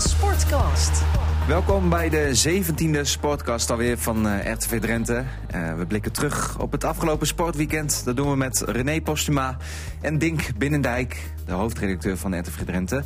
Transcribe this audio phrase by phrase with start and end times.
[0.00, 1.02] Sportcast.
[1.48, 5.24] Welkom bij de 17e Sportcast alweer van uh, RTV Drenthe.
[5.54, 8.04] Uh, we blikken terug op het afgelopen sportweekend.
[8.04, 9.56] Dat doen we met René Postuma
[10.00, 13.02] en Dink Binnendijk, de hoofdredacteur van RTV Drenthe.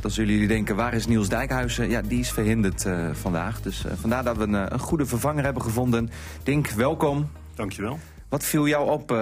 [0.00, 1.90] Dan zullen jullie denken, waar is Niels Dijkhuizen?
[1.90, 3.60] Ja, die is verhinderd uh, vandaag.
[3.62, 6.10] Dus vandaar dat we een, een, goede vervanger hebben gevonden.
[6.42, 7.30] Dink, welkom.
[7.54, 7.98] Dankjewel.
[8.28, 9.14] Wat viel jou op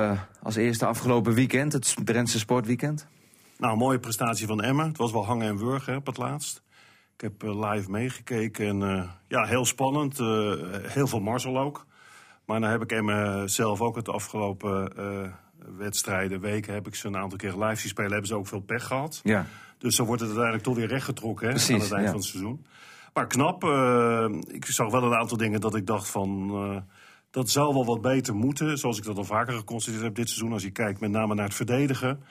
[0.43, 3.07] als eerste afgelopen weekend, het Drentse sportweekend?
[3.59, 4.87] Nou, een mooie prestatie van Emma.
[4.87, 6.63] Het was wel hangen en wurgen op het laatst.
[7.19, 10.19] Ik heb uh, live meegekeken en uh, ja, heel spannend.
[10.19, 11.87] Uh, heel veel Marcel ook.
[12.45, 14.93] Maar dan heb ik Emma zelf ook het afgelopen
[15.77, 16.75] wedstrijden, weken...
[16.75, 18.11] heb ik ze een aantal keer live zien spelen.
[18.11, 19.21] Hebben ze ook veel pech gehad.
[19.23, 19.47] Ja.
[19.79, 22.11] Dus zo wordt het uiteindelijk toch weer rechtgetrokken hè, Precies, aan het eind ja.
[22.11, 22.67] van het seizoen.
[23.13, 23.65] Maar knap.
[24.53, 26.85] ik zag wel een aantal dingen dat ik dacht van...
[27.31, 30.53] dat zou wel wat beter moeten, zoals ik dat al vaker geconstateerd heb dit seizoen.
[30.53, 32.23] Als je kijkt met name naar het verdedigen...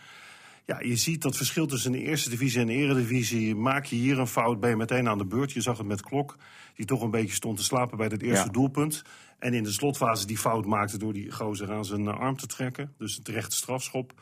[0.68, 3.56] Ja, je ziet dat verschil tussen de eerste divisie en de eredivisie.
[3.56, 5.52] Maak je hier een fout, ben je meteen aan de beurt.
[5.52, 6.36] Je zag het met Klok,
[6.76, 9.04] die toch een beetje stond te slapen bij het eerste doelpunt.
[9.40, 12.48] En in de slotfase die fout maakte door die gozer aan zijn eh, arm te
[12.48, 12.94] trekken.
[12.98, 14.14] Dus een terechte strafschop.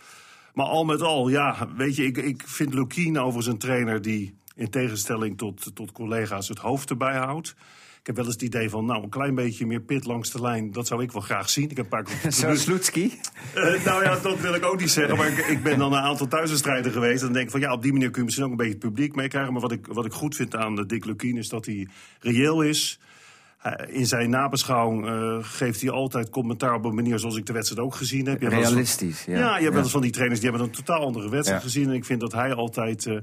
[0.54, 4.38] Maar al met al, ja, weet je, ik, ik vind Lukien overigens een trainer die
[4.56, 7.56] in tegenstelling tot, tot collega's het hoofd erbij houdt.
[8.06, 10.42] Ik heb wel eens het idee van, nou, een klein beetje meer pit langs de
[10.42, 11.70] lijn, dat zou ik wel graag zien.
[11.70, 13.20] Ik heb een paar Zo Sloetski?
[13.56, 15.18] Uh, nou ja, dat wil ik ook niet zeggen.
[15.18, 17.20] Maar ik, ik ben dan een aantal thuiswedstrijden geweest.
[17.20, 18.74] En dan denk ik van, ja, op die manier kun je misschien ook een beetje
[18.74, 19.54] het publiek meekrijgen.
[19.54, 21.88] Maar wat ik, wat ik goed vind aan de Dick Lukien is dat hij
[22.20, 23.00] reëel is.
[23.88, 27.82] in zijn nabeschouwing uh, geeft hij altijd commentaar op een manier zoals ik de wedstrijd
[27.82, 28.42] ook gezien heb.
[28.42, 29.38] Realistisch, ja.
[29.38, 31.88] Ja, je hebt wel eens van die trainers die hebben een totaal andere wedstrijd gezien.
[31.88, 33.06] En ik vind dat hij altijd...
[33.06, 33.18] Uh,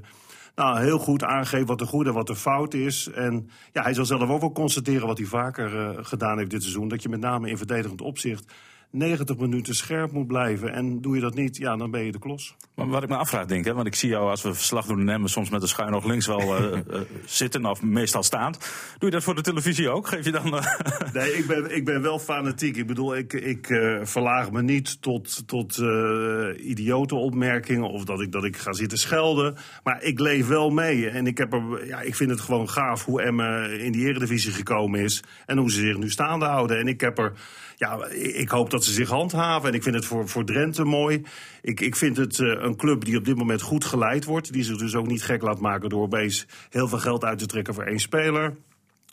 [0.55, 3.07] nou, heel goed aangeeft wat er goed en wat er fout is.
[3.07, 6.61] En ja, hij zal zelf ook wel constateren wat hij vaker uh, gedaan heeft dit
[6.61, 6.87] seizoen.
[6.87, 8.53] Dat je met name in verdedigend opzicht
[8.93, 10.73] 90 minuten scherp moet blijven.
[10.73, 12.55] En doe je dat niet, ja, dan ben je de klos.
[12.75, 15.03] Maar wat ik me afvraag, denk ik, want ik zie jou als we verslag doen
[15.03, 18.57] nemen, soms met de schuin nog links wel uh, uh, zitten, of meestal staand.
[18.97, 20.07] Doe je dat voor de televisie ook?
[20.07, 20.47] Geef je dan.
[20.53, 20.61] Uh...
[21.13, 22.77] Nee, ik ben, ik ben wel fanatiek.
[22.77, 23.67] Ik bedoel, ik, ik
[24.03, 25.81] verlaag me niet tot, tot
[26.57, 29.55] idiote opmerkingen of dat ik, dat ik ga zitten schelden.
[29.83, 31.09] Maar ik leef wel mee.
[31.09, 34.51] En ik, heb er, ja, ik vind het gewoon gaaf hoe Emma in die eredivisie
[34.51, 35.23] gekomen is.
[35.45, 36.79] En hoe ze zich nu staande houden.
[36.79, 37.33] En ik heb er
[37.83, 39.69] ja, ik hoop dat ze zich handhaven.
[39.69, 41.21] En ik vind het voor, voor Drenthe mooi.
[41.61, 44.53] Ik, ik vind het uh, een club die op dit moment goed geleid wordt.
[44.53, 47.45] Die zich dus ook niet gek laat maken door opeens heel veel geld uit te
[47.45, 48.55] trekken voor één speler.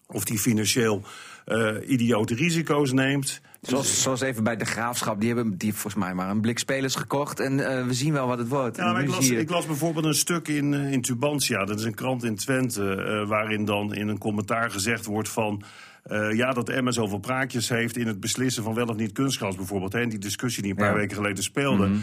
[0.06, 1.02] Of die financieel
[1.46, 3.40] uh, idiote risico's neemt.
[3.60, 6.94] Zoals, zoals even bij de graafschap, die hebben die volgens mij maar een blik spelers
[6.94, 7.40] gekocht.
[7.40, 8.76] En uh, we zien wel wat het wordt.
[8.76, 12.24] Ja, ik, las, ik las bijvoorbeeld een stuk in, in Tubantia, dat is een krant
[12.24, 15.62] in Twente, waarin dan in een commentaar gezegd wordt van.
[16.10, 19.56] Uh, ja, dat Emma zoveel praatjes heeft in het beslissen van wel of niet kunstgras
[19.56, 19.92] bijvoorbeeld.
[19.92, 20.96] Hè, en die discussie die een paar ja.
[20.96, 21.86] weken geleden speelde.
[21.86, 22.02] Mm -hmm.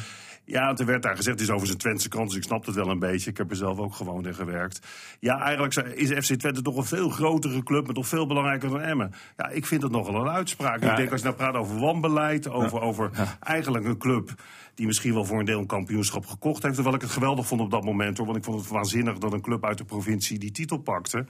[0.50, 2.76] Ja, er werd daar gezegd, het is over zijn Twentse kant, dus ik snap het
[2.76, 3.30] wel een beetje.
[3.30, 4.88] Ik heb er zelf ook gewoon in gewerkt.
[5.20, 8.82] Ja, eigenlijk is FC Twente toch een veel grotere club, maar toch veel belangrijker dan
[8.82, 9.14] Emmen.
[9.38, 10.84] Ja, ik vind het nogal een uitspraak.
[10.84, 12.86] Ja, ik denk, als je nou praat over wanbeleid, over, ja.
[12.86, 14.34] over eigenlijk een club
[14.76, 16.76] die misschien wel voor een deel een kampioenschap gekocht heeft.
[16.76, 18.26] Terwijl ik het geweldig vond op dat moment, hoor.
[18.26, 21.26] Want ik vond het waanzinnig dat een club uit de provincie die titel pakte.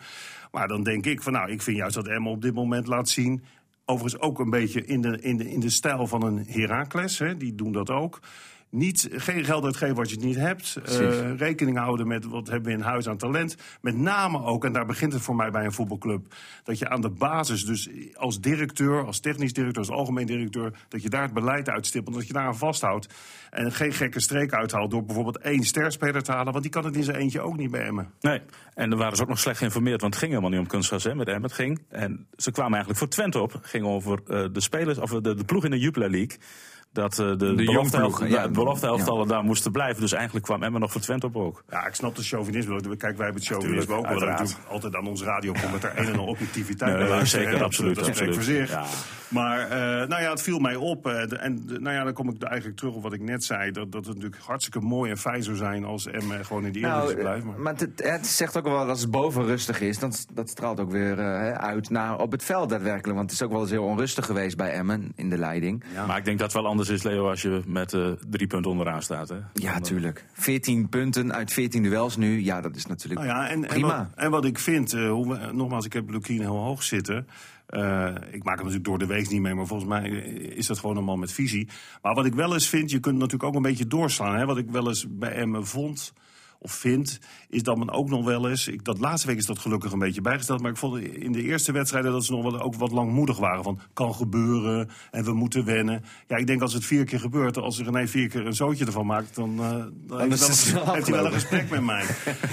[0.51, 3.09] Maar dan denk ik van, nou, ik vind juist dat Emmen op dit moment laat
[3.09, 3.43] zien...
[3.89, 7.37] Overigens ook een beetje in de, in de, in de stijl van een Heracles, hè,
[7.37, 8.19] die doen dat ook
[8.69, 10.77] niet, geen geld uitgeven wat je niet hebt.
[10.89, 13.55] Uh, rekening houden met wat hebben we in huis aan talent.
[13.81, 16.35] Met name ook, en daar begint het voor mij bij een voetbalclub...
[16.63, 19.83] dat je aan de basis, dus als directeur, als technisch directeur...
[19.83, 22.15] als algemeen directeur, dat je daar het beleid uitstippelt...
[22.15, 23.07] dat je daar aan vasthoudt.
[23.49, 26.51] En geen gekke streek uithaalt door bijvoorbeeld één sterspeler te halen...
[26.51, 28.11] want die kan het in zijn eentje ook niet bij Emmen.
[28.19, 28.41] Nee,
[28.73, 30.01] en dan waren ze ook nog slecht geïnformeerd...
[30.01, 31.43] want het ging helemaal niet om kunstgras hè, met Emmen.
[31.43, 33.53] Het ging, en ze kwamen eigenlijk voor Twente op.
[33.53, 36.37] Het ging over uh, de spelers, of de, de ploeg in de Jupiler League
[36.91, 39.33] dat uh, de, de belofte, elf, ja, belofte elftallen ja.
[39.33, 40.01] daar moesten blijven.
[40.01, 41.63] Dus eigenlijk kwam Emma nog voor Twente op ook.
[41.69, 42.81] Ja, ik snap het chauvinisme.
[42.81, 44.19] Kijk, wij hebben het chauvinisme ook wel.
[44.19, 47.95] natuurlijk altijd aan ons radio komt er een en al objectiviteit nee, Zeker, absoluut.
[47.95, 48.33] Dat absoluut.
[48.33, 48.69] voor zich.
[48.69, 48.85] Ja.
[49.27, 51.07] Maar uh, nou ja, het viel mij op.
[51.07, 53.71] Uh, en nou ja, dan kom ik eigenlijk terug op wat ik net zei.
[53.71, 56.85] Dat, dat het natuurlijk hartstikke mooi en fijn zou zijn als Emma gewoon in die
[56.85, 57.45] Eredivisie nou, blijft.
[57.45, 59.99] Maar, maar het, het, zegt ook wel als het boven rustig is.
[59.99, 61.17] Dan, dat straalt ook weer
[61.57, 63.17] uit naar op het veld daadwerkelijk.
[63.17, 65.83] Want het is ook wel eens heel onrustig geweest bij Emmen in de leiding.
[65.93, 66.05] Ja.
[66.05, 68.11] Maar ik denk dat het wel anders is, Leo, als je met uh,
[68.47, 69.29] drie punten onderaan staat.
[69.29, 69.37] Hè?
[69.53, 70.25] Ja, Dan, tuurlijk.
[70.33, 72.43] 14 punten uit 14 duels nu.
[72.43, 73.97] Ja, dat is natuurlijk nou ja, en, prima.
[73.97, 76.83] En wat, en wat ik vind, uh, hoe we, nogmaals, ik heb Lukien heel hoog
[76.83, 77.27] zitten.
[77.69, 80.09] Uh, ik maak hem natuurlijk door de week niet mee, maar volgens mij
[80.55, 81.67] is dat gewoon een man met visie.
[82.01, 84.35] Maar wat ik wel eens vind, je kunt natuurlijk ook een beetje doorslaan.
[84.35, 84.45] Hè?
[84.45, 86.13] Wat ik wel eens bij Emmen vond
[86.59, 87.19] of vind,
[87.49, 88.67] is dat men ook nog wel eens.
[88.67, 90.61] Ik, dat laatste week is dat gelukkig een beetje bijgesteld.
[90.61, 93.63] Maar ik vond in de eerste wedstrijden dat ze nog wel ook wat langmoedig waren.
[93.63, 96.03] Van kan gebeuren en we moeten wennen.
[96.27, 99.05] Ja, ik denk als het vier keer gebeurt, als René vier keer een zootje ervan
[99.05, 99.69] maakt, dan, uh,
[100.07, 102.05] dan heeft, wel, heeft, hij wel een gesprek met mij.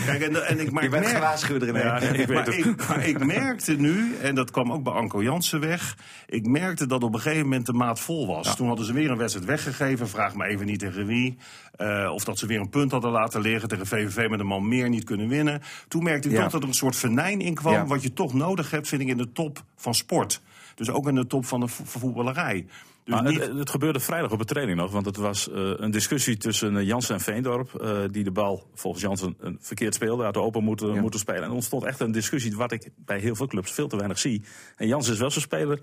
[0.07, 1.83] Kijk, en, en ik, maar Je bent merk, gewaarschuwd, René.
[1.83, 5.61] Ja, ik maar, ik, maar ik merkte nu, en dat kwam ook bij Anko Jansen
[5.61, 5.97] weg.
[6.27, 8.47] Ik merkte dat op een gegeven moment de maat vol was.
[8.47, 8.55] Ja.
[8.55, 10.09] Toen hadden ze weer een wedstrijd weggegeven.
[10.09, 11.37] Vraag me even niet tegen wie.
[11.81, 14.69] Uh, of dat ze weer een punt hadden laten liggen tegen VVV met een man
[14.69, 15.63] meer niet kunnen winnen.
[15.89, 16.43] Toen merkte ik ja.
[16.43, 17.73] toch dat er een soort venijn in kwam.
[17.73, 17.87] Ja.
[17.87, 20.41] Wat je toch nodig hebt, vind ik, in de top van sport.
[20.75, 22.67] Dus ook in de top van de voetballerij.
[23.05, 23.41] Dus niet...
[23.41, 26.75] het, het, gebeurde vrijdag op de training nog, want het was uh, een discussie tussen
[26.75, 27.81] uh, Jansen en Veendorp.
[27.81, 31.01] Uh, die de bal volgens Jansen verkeerd speelde, had open moeten, ja.
[31.01, 31.43] moeten spelen.
[31.43, 34.19] En er ontstond echt een discussie, wat ik bij heel veel clubs veel te weinig
[34.19, 34.43] zie.
[34.77, 35.81] En Jansen is wel zo'n speler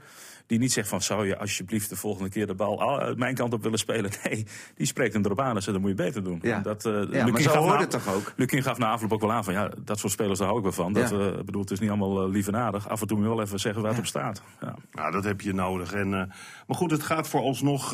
[0.52, 3.54] die niet zegt van zou je alsjeblieft de volgende keer de bal uit mijn kant
[3.54, 4.12] op willen spelen.
[4.24, 4.46] Nee,
[4.76, 6.40] die spreekt hem erop aan en zegt dat moet je beter doen.
[6.42, 8.34] Ja, dat, uh, ja maar zo hoort het toch ook?
[8.36, 10.66] Lukien gaf na afloop ook wel aan van ja, dat soort spelers daar hou ik
[10.66, 10.94] wel van.
[10.94, 11.16] Dat, ja.
[11.16, 12.90] uh, bedoel, het is niet allemaal uh, lief en aardig.
[12.90, 14.42] Af en toe moet je wel even zeggen waar het op staat.
[14.62, 14.76] Ja.
[14.92, 15.94] Nou, dat heb je nodig.
[15.94, 17.90] En, maar goed, het gaat vooralsnog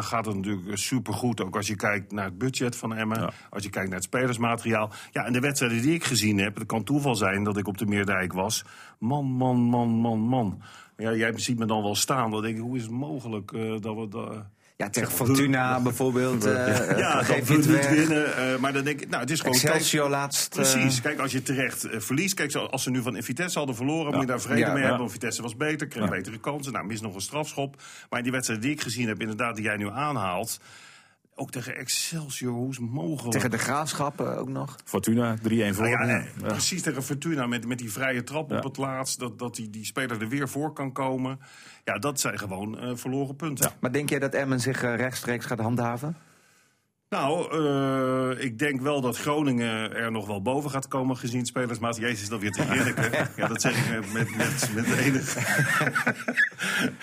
[0.00, 1.40] gaat het natuurlijk supergoed.
[1.40, 3.32] Ook als je kijkt naar het budget van Emmen.
[3.50, 4.90] Als je kijkt naar het spelersmateriaal.
[5.10, 7.78] Ja, en de wedstrijden die ik gezien heb, het kan toeval zijn dat ik op
[7.78, 8.64] de Meerdijk was.
[8.98, 10.62] Man, man, man, man, man.
[11.02, 12.30] Ja, jij ziet me dan wel staan.
[12.30, 14.08] Dan denk ik, hoe is het mogelijk uh, dat we...
[14.14, 14.38] Uh,
[14.76, 16.46] ja, tegen Fortuna bijvoorbeeld.
[16.46, 18.26] Uh, ja, dat we niet winnen.
[18.26, 19.54] Uh, maar dan denk ik, nou, het is gewoon...
[19.54, 20.54] Excelsior laatst.
[20.54, 21.00] Precies.
[21.00, 22.34] Kijk, als je terecht verliest.
[22.34, 24.10] Kijk, als ze nu van Vitesse hadden verloren, ja.
[24.10, 24.98] moet je daar vrede ja, mee hebben.
[24.98, 26.72] Want Vitesse was beter, kreeg betere kansen.
[26.72, 27.76] Nou, mis nog een strafschop.
[28.10, 30.60] Maar in die wedstrijd die ik gezien heb, inderdaad, die jij nu aanhaalt...
[31.34, 33.32] Ook tegen Excelsior, hoe is het mogelijk?
[33.32, 34.76] Tegen de graafschappen ook nog.
[34.84, 35.84] Fortuna, 3-1 voor.
[35.84, 36.46] Ah, ja, nee, ja.
[36.46, 38.56] Precies tegen Fortuna, met, met die vrije trap ja.
[38.56, 39.18] op het laatst.
[39.18, 41.40] Dat, dat die, die speler er weer voor kan komen.
[41.84, 43.72] Ja, dat zijn gewoon uh, verloren punten.
[43.80, 46.16] Maar denk jij dat Emmen zich uh, rechtstreeks gaat handhaven?
[47.12, 51.96] Nou, uh, ik denk wel dat Groningen er nog wel boven gaat komen gezien spelersmaat.
[51.96, 53.22] Jezus, dat weer te heerlijk, hè?
[53.42, 55.40] Ja, dat zeg ik met, met, met de enige,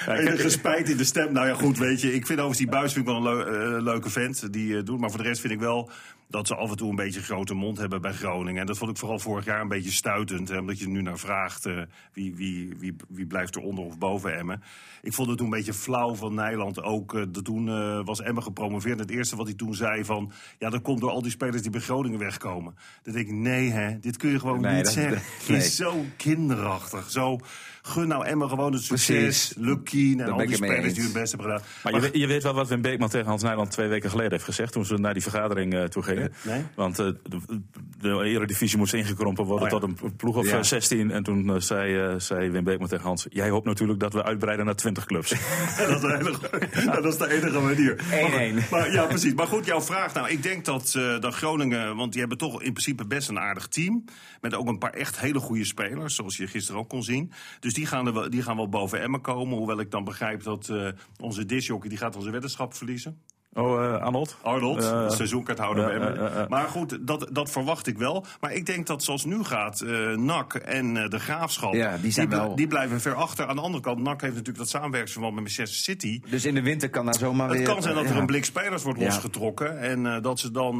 [0.07, 1.33] enige spijt in de stem.
[1.33, 2.07] Nou ja, goed, weet je.
[2.13, 4.83] Ik vind overigens die Buis vind ik wel een leu uh, leuke vent die uh,
[4.83, 4.99] doet.
[4.99, 5.89] Maar voor de rest vind ik wel
[6.29, 8.61] dat ze af en toe een beetje grote mond hebben bij Groningen.
[8.61, 10.49] En dat vond ik vooral vorig jaar een beetje stuitend.
[10.49, 11.81] Hè, omdat je nu naar vraagt uh,
[12.13, 14.63] wie, wie, wie, wie blijft er onder of boven Emmen.
[15.01, 17.13] Ik vond het toen een beetje flauw van Nijland ook.
[17.13, 18.99] Uh, toen uh, was Emmen gepromoveerd.
[18.99, 20.31] Het eerste wat hij toen zei van...
[20.57, 22.75] ja, dat komt door al die spelers die bij Groningen wegkomen.
[23.03, 25.21] Dan denk ik, nee hè, dit kun je gewoon nee, niet zeggen.
[25.37, 25.57] Het nee.
[25.57, 27.39] is zo kinderachtig, zo...
[27.81, 29.53] Gun nou Emmen gewoon het succes.
[29.57, 31.65] Lukien en al die spelers die hun best hebben gedaan.
[31.83, 34.09] Maar, maar je, weet, je, weet wel wat Wim Beekman tegen Hans Nijland twee weken
[34.09, 34.71] geleden heeft gezegd...
[34.71, 36.33] toen ze naar die vergadering uh, toe gingen.
[36.41, 36.63] Nee?
[36.75, 37.61] Want uh, de,
[37.97, 39.79] de eredivisie moest ingekrompen worden oh, ja.
[39.79, 40.63] tot een ploeg of ja.
[40.63, 41.11] 16.
[41.11, 43.25] En toen uh, zei, zei Wim Beekman tegen Hans...
[43.29, 45.29] jij hoopt natuurlijk dat we uitbreiden naar 20 clubs.
[45.77, 47.95] dat, is de enige, dat is de enige manier.
[47.95, 48.01] 1-1.
[48.01, 49.33] Maar, maar, ja, precies.
[49.33, 50.13] Maar goed, jouw vraag.
[50.13, 51.95] Nou, ik denk dat, dat Groningen...
[51.95, 54.05] want die hebben toch in principe best een aardig team.
[54.41, 56.15] Met ook een paar echt hele goede spelers.
[56.15, 57.31] Zoals je gisteren ook kon zien.
[57.59, 59.57] Dus die gaan, er die gaan wel boven Emmen komen.
[59.57, 60.73] Hoewel ik dan begrijp dat
[61.19, 61.89] onze disjockey...
[61.89, 63.21] die gaat onze weddenschap verliezen.
[63.59, 64.37] Oh, uh, Arnold?
[64.41, 66.15] Arnold, uh, seizoenkaarthouder bij Emmen.
[66.15, 68.25] Uh, maar goed, dat, dat verwacht ik wel.
[68.39, 71.73] Maar ik denk dat zoals nu gaat, uh, NAC en uh, de Graafschap...
[71.73, 72.55] Ja, die, zijn die, wel...
[72.55, 73.47] die blijven ver achter.
[73.47, 76.21] Aan de andere kant, NAC heeft natuurlijk dat samenwerkingsverband met Manchester City.
[76.29, 77.65] Dus in de winter kan daar zomaar het weer...
[77.65, 79.05] Het kan zijn dat er een blik spelers wordt ja.
[79.05, 79.79] losgetrokken...
[79.79, 80.79] en dat, ze dan,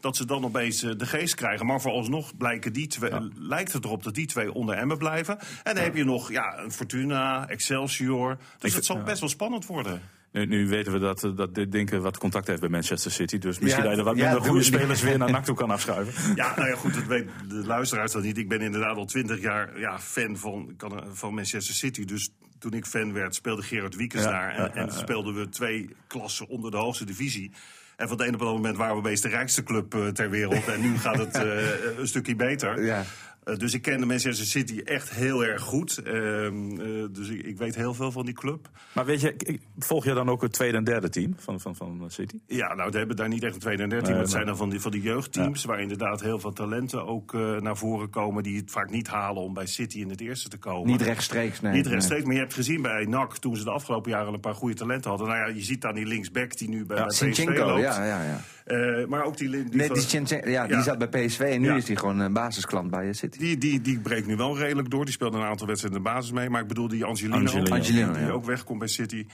[0.00, 1.66] dat ze dan opeens de geest krijgen.
[1.66, 3.28] Maar vooralsnog blijken die twee, ja.
[3.38, 5.38] lijkt het erop dat die twee onder Emmen blijven.
[5.62, 8.36] En dan heb je nog ja, Fortuna, Excelsior.
[8.58, 10.00] Dus ik het zal best wel spannend worden.
[10.34, 13.38] Nu, nu, weten we dat, dat dit Dinken wat contact heeft bij Manchester City.
[13.38, 15.54] Dus misschien ja, dat je er wat minder ja, goede spelers weer naar NAC toe
[15.54, 16.34] kan afschuiven.
[16.34, 18.38] Ja, nou ja, goed, dat weet de luisteraars dat niet.
[18.38, 20.76] Ik ben inderdaad al twintig jaar ja, fan van,
[21.12, 22.04] van Manchester City.
[22.04, 24.54] Dus toen ik fan werd, speelde Gerard Wiekens ja, daar.
[24.54, 27.52] En, en speelden we twee klassen onder de hoogste divisie.
[27.96, 30.30] En van het ene op het moment waren we meest de rijkste club uh, ter
[30.30, 30.68] wereld.
[30.68, 31.42] en nu gaat het uh,
[31.98, 32.84] een stukje beter.
[32.84, 33.04] Ja.
[33.44, 36.00] Uh, dus ik ken de Manchester City echt heel erg goed.
[36.06, 38.68] Uh, uh, dus ik, ik, weet heel veel van die club.
[38.92, 42.04] Maar weet je, volg je dan ook het tweede en derde team van, van, van
[42.06, 42.38] City?
[42.46, 44.18] Ja, nou, we hebben daar niet echt een tweede en derde team.
[44.18, 45.68] Het zijn dan van die, van die jeugdteams, ja.
[45.68, 48.42] waar inderdaad heel veel talenten ook naar voren komen.
[48.42, 50.90] die het vaak niet halen om bij City in het eerste te komen.
[50.90, 51.72] Niet rechtstreeks, nee.
[51.72, 52.26] Niet rechtstreeks, nee.
[52.26, 55.10] maar je hebt gezien bij NAC toen ze de afgelopen jaren een paar goede talenten
[55.10, 55.28] hadden.
[55.28, 57.80] Nou ja, je ziet dan die linksback die nu bij, ja, bij PSV loopt.
[57.80, 58.40] Ja, ja, ja.
[58.66, 59.50] Uh, maar ook die...
[59.50, 61.76] die, nee, die, ja, die zat bij PSV en nu ja.
[61.76, 63.33] is hij gewoon een basisklant bij City.
[63.38, 65.04] Die, die, die breekt nu wel redelijk door.
[65.04, 66.50] Die speelde een aantal wedstrijden in de basis mee.
[66.50, 69.26] Maar ik bedoel die Angelino, Angelino, Angelino die ook wegkomt bij City.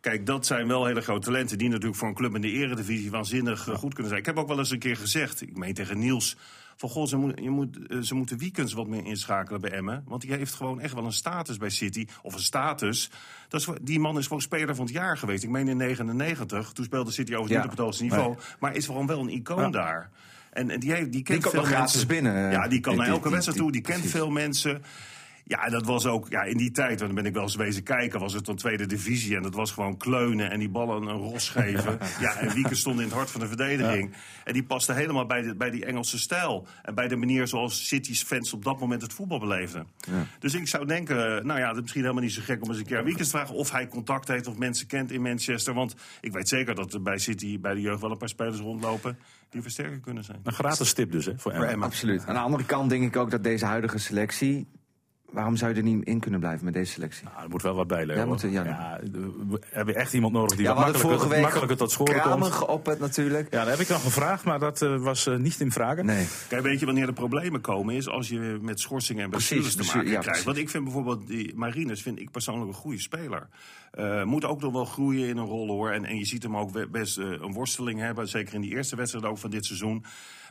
[0.00, 3.10] Kijk, dat zijn wel hele grote talenten die natuurlijk voor een club in de eredivisie
[3.10, 4.20] waanzinnig uh, goed kunnen zijn.
[4.20, 6.36] Ik heb ook wel eens een keer gezegd, ik meen tegen Niels...
[6.76, 10.04] van goh, ze, moet, je moet, uh, ze moeten weekends wat meer inschakelen bij Emmen.
[10.06, 12.06] Want die heeft gewoon echt wel een status bij City.
[12.22, 13.10] Of een status.
[13.48, 15.42] Dat is, die man is gewoon speler van het jaar geweest.
[15.42, 16.72] Ik meen in 99.
[16.72, 17.82] Toen speelde City over het ja.
[17.82, 18.36] hoogste niveau.
[18.58, 19.70] Maar is gewoon wel een icoon ja.
[19.70, 20.10] daar.
[20.50, 22.06] En, en die, heeft, die kent die veel mensen.
[22.06, 22.50] binnen.
[22.50, 23.72] Ja, die kan naar elke wedstrijd toe.
[23.72, 24.82] Die kent veel mensen.
[25.48, 27.82] Ja, dat was ook ja, in die tijd, want dan ben ik wel eens wezen
[27.82, 29.36] kijken, was het dan tweede divisie.
[29.36, 31.98] En dat was gewoon kleunen en die ballen een ros geven.
[32.20, 34.12] ja, en Wieke stond in het hart van de verdediging.
[34.44, 36.66] En die paste helemaal bij, de, bij die Engelse stijl.
[36.82, 39.86] En bij de manier zoals City's fans op dat moment het voetbal beleefden.
[39.98, 40.26] Ja.
[40.38, 42.78] Dus ik zou denken, nou ja, het is misschien helemaal niet zo gek om eens
[42.78, 45.74] een keer aan Wieke te vragen of hij contact heeft of mensen kent in Manchester.
[45.74, 48.58] Want ik weet zeker dat er bij City, bij de jeugd wel een paar spelers
[48.58, 49.18] rondlopen
[49.50, 50.40] die versterker kunnen zijn.
[50.42, 51.86] Een gratis tip dus, hè, voor Emma.
[51.86, 52.26] Absoluut.
[52.26, 54.66] Aan de andere kant denk ik ook dat deze huidige selectie
[55.30, 57.24] Waarom zou je er niet in kunnen blijven met deze selectie?
[57.24, 58.16] Nou, er moet wel wat bij, Leo.
[58.16, 59.00] Ja, moet, ja, ja,
[59.48, 62.44] we hebben echt iemand nodig die ja, wat makkelijker, week makkelijker tot scoren komt.
[62.44, 63.52] geopperd natuurlijk.
[63.52, 66.06] Ja, dat heb ik nog gevraagd, maar dat uh, was uh, niet in vragen.
[66.06, 66.26] Nee.
[66.48, 67.94] Kijk, weet je wanneer de problemen komen?
[67.94, 70.24] Is als je met schorsingen en blessures te maken krijgt.
[70.24, 70.44] Precies.
[70.44, 73.48] Want ik vind bijvoorbeeld die Marines vind ik persoonlijk een goede speler.
[73.98, 75.90] Uh, moet ook nog wel groeien in een rol hoor.
[75.90, 78.28] En, en je ziet hem ook best een worsteling hebben.
[78.28, 80.04] Zeker in die eerste wedstrijd ook van dit seizoen.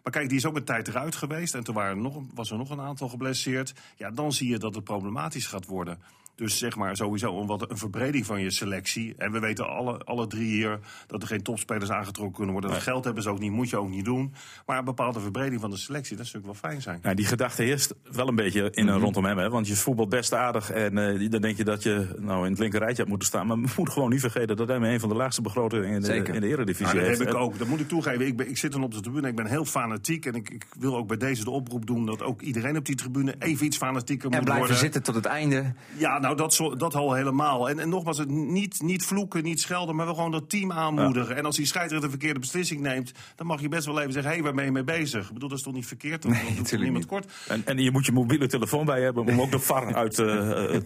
[0.04, 1.56] Maar kijk, die is ook een tijd eruit geweest.
[1.56, 3.74] En toen waren nog, was er nog een aantal geblesseerd.
[3.96, 6.00] Ja, dan zie je dat het problematisch gaat worden.
[6.38, 9.16] Dus zeg maar sowieso een, wat, een verbreding van je selectie.
[9.18, 12.72] En we weten alle, alle drie hier dat er geen topspelers aangetrokken kunnen worden.
[12.72, 14.34] Dat geld hebben ze ook niet, moet je ook niet doen.
[14.66, 17.00] Maar een bepaalde verbreding van de selectie, dat zou natuurlijk wel fijn zijn.
[17.02, 19.38] Nou, die gedachte heerst wel een beetje in en rondom hem.
[19.38, 19.50] Hè?
[19.50, 22.60] Want je voetbalt best aardig en uh, dan denk je dat je nou, in het
[22.60, 23.48] linker rijtje hebt moeten staan.
[23.48, 26.16] Maar we moeten gewoon niet vergeten dat hij een van de laagste begrotingen in de,
[26.16, 27.58] in de eredivisie nou, dat heb ik ook.
[27.58, 28.28] Dat moet ik toegeven.
[28.28, 30.26] Ik, ben, ik zit dan op de tribune, ik ben heel fanatiek.
[30.26, 32.96] En ik, ik, wil ook bij deze de oproep doen dat ook iedereen op die
[32.96, 34.54] tribune even iets fanatieker moet worden.
[34.54, 35.74] En blijven zitten tot het einde.
[35.98, 37.70] Ja, nou dat, zo, dat al helemaal.
[37.70, 41.36] En, en nogmaals, het niet, niet vloeken, niet schelden, maar wel gewoon dat team aanmoedigen.
[41.36, 44.32] En als die scheidsrechter de verkeerde beslissing neemt, dan mag je best wel even zeggen:
[44.32, 45.28] hé, hey, waar ben je mee bezig?
[45.28, 46.22] Ik bedoel, dat is toch niet verkeerd?
[46.22, 47.32] Dan nee, doet niemand kort.
[47.48, 50.28] En, en je moet je mobiele telefoon bij hebben om ook de VAR uit uh,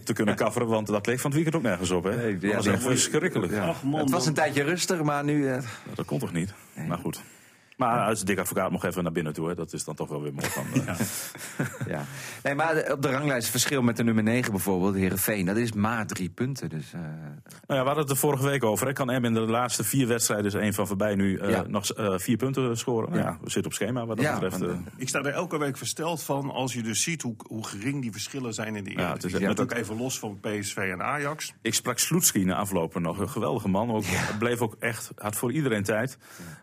[0.04, 2.04] te kunnen coveren, want dat leek van het weekend ook nergens op.
[2.04, 2.16] Hè?
[2.16, 3.56] Nee, dat was echt verschrikkelijk.
[3.56, 5.48] Ach, man, het was een tijdje rustig, maar nu.
[5.48, 5.58] Uh...
[5.94, 6.54] dat komt toch niet?
[6.74, 6.86] Nee.
[6.86, 7.22] Maar goed.
[7.76, 9.48] Maar als dik advocaat nog even naar binnen toe.
[9.48, 9.54] Hè.
[9.54, 10.46] Dat is dan toch wel weer mooi.
[10.46, 10.86] Van, uh...
[10.86, 10.96] ja.
[11.94, 12.04] ja.
[12.42, 16.06] Nee, maar op de ranglijst verschil met de nummer 9 bijvoorbeeld, Herenveen, dat is maar
[16.06, 16.68] drie punten.
[16.68, 17.00] Dus, uh...
[17.00, 17.10] nou
[17.66, 18.86] ja, we hadden het er vorige week over.
[18.86, 18.92] Hè.
[18.92, 21.64] Kan M in de laatste vier wedstrijden, is één van voorbij nu, uh, ja.
[21.66, 21.86] nog
[22.16, 23.10] vier punten scoren.
[23.10, 23.38] Nou, ja.
[23.40, 24.74] we zitten op schema wat dat betreft.
[24.96, 28.12] Ik sta er elke week versteld van als je dus ziet hoe, hoe gering die
[28.12, 29.40] verschillen zijn in de Eredivisie.
[29.40, 31.52] Ja, het is, ook even los van PSV en Ajax.
[31.62, 33.90] Ik sprak Sloetski na aflopen nog, een geweldige man.
[33.90, 34.04] Ook,
[34.38, 36.18] Bleef ook echt, had voor iedereen tijd.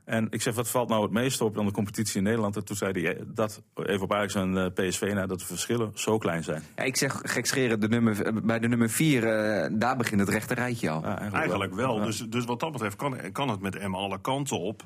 [0.05, 2.55] En ik zeg, wat valt nou het meest op aan de competitie in Nederland.
[2.55, 5.91] En toen zei hij dat, even op Ajax en eh, PSV, nou, dat de verschillen
[5.93, 6.63] zo klein zijn.
[6.75, 10.29] Ja, ik zeg gekscheren, de nummer, bij de nummer 4, uh, eh, daar begint het
[10.29, 11.01] rechte rijtje al.
[11.01, 11.95] Ja, eigenlijk, eigenlijk, wel.
[11.95, 12.05] wel.
[12.05, 14.83] Dus, dus wat dat betreft kan, kan het met Emma alle kanten op.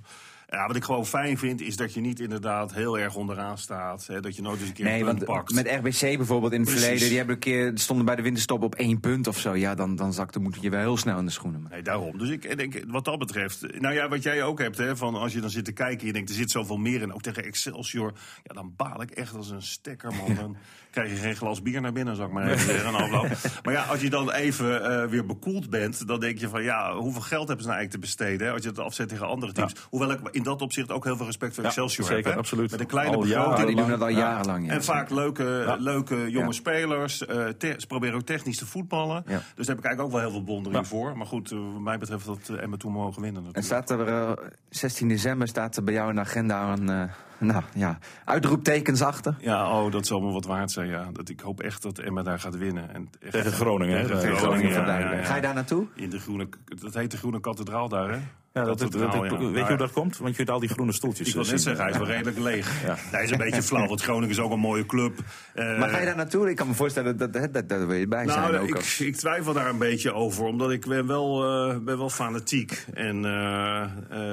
[0.54, 4.08] Ja, wat ik gewoon fijn vind, is dat je niet inderdaad heel erg onderaan staat.
[4.08, 5.54] Hè, dat je nooit eens een keer nee, een punt want pakt.
[5.54, 8.76] Met RBC bijvoorbeeld in het verleden, die hebben een keer, stonden bij de winterstop op
[8.76, 9.56] één punt of zo.
[9.56, 11.68] Ja, dan, dan zakte moet je wel heel snel in de schoenen.
[11.70, 12.18] Nee, daarom.
[12.18, 15.34] Dus ik denk, wat dat betreft, nou ja, wat jij ook hebt, hè, van als
[15.34, 17.14] je dan zit te kijken, je denkt, er zit zoveel meer in.
[17.14, 20.36] Ook tegen Excelsior, ja, dan baal ik echt als een stekker, man.
[20.36, 20.58] Dan
[20.92, 23.28] krijg je geen glas bier naar binnen, zou ik maar even zeggen, afloop.
[23.64, 26.96] Maar ja, als je dan even uh, weer bekoeld bent, dan denk je van, ja,
[26.96, 28.48] hoeveel geld hebben ze nou eigenlijk te besteden?
[28.48, 29.74] Hè, als je het afzet tegen andere teams.
[29.90, 32.40] Hoewel ik in dat opzicht ook heel veel respect voor Excelsior zeker, heb.
[32.40, 32.72] absoluut.
[32.72, 33.68] Met een kleine begroting.
[33.68, 34.66] Die doen dat al jarenlang.
[34.66, 37.22] Ja, en vaak leuke, leuke jonge spelers.
[37.22, 37.28] Uh,
[37.60, 39.24] ze proberen ook technisch te voetballen.
[39.26, 41.18] Dus daar heb ik eigenlijk ook wel heel veel bewondering voor.
[41.18, 43.58] Maar goed, uh, wat mij betreft dat uh, Emma toen mogen winnen natuurlijk.
[43.58, 44.38] En staat er,
[44.70, 47.10] 16 december staat er bij jou in de agenda een
[47.44, 49.36] nou ja, uitroeptekens achter.
[49.40, 50.88] Ja, oh, dat zal me wat waard zijn.
[50.88, 51.10] Ja.
[51.12, 52.94] Dat, ik hoop echt dat Emma daar gaat winnen.
[52.94, 54.02] En echt, tegen Groningen.
[54.02, 55.88] Tegen, tegen Groningen, ja, Ga je daar naartoe?
[55.96, 58.20] In de groene, dat heet de Groene Kathedraal daar, hè?
[58.54, 60.18] Ja, dat, dat, dat, weet je hoe dat komt?
[60.18, 61.28] Want je hebt al die groene stoeltjes.
[61.28, 62.84] Ik wil net zeggen, hij is wel redelijk leeg.
[62.86, 62.96] Ja.
[62.98, 65.20] Hij is een beetje flauw, want Groningen is ook een mooie club.
[65.56, 66.50] Uh, maar ga je daar naartoe?
[66.50, 68.62] Ik kan me voorstellen dat, dat, dat, dat wil je bij nou, zijn.
[68.62, 72.10] Ook ik, ik, twijfel daar een beetje over, omdat ik ben wel, uh, ben wel
[72.10, 72.86] fanatiek.
[72.94, 73.86] En uh,